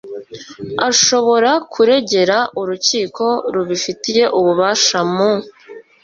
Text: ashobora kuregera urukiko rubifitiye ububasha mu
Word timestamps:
ashobora 0.89 1.51
kuregera 1.73 2.37
urukiko 2.59 3.25
rubifitiye 3.53 4.23
ububasha 4.39 4.99
mu 5.13 5.31